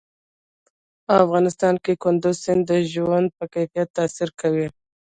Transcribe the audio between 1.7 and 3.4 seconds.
کې کندز سیند د ژوند